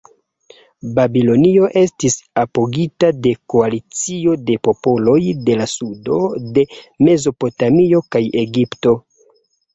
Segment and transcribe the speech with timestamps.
[0.99, 5.19] Babilonio estis apogita de koalicio de popoloj
[5.51, 6.19] de la sudo
[6.57, 6.65] de
[7.11, 8.99] Mezopotamio kaj Egipto.